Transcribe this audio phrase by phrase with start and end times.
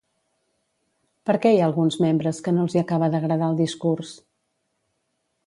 [1.29, 4.17] Per què hi ha alguns membres que no els hi acaba d'agradar el discurs?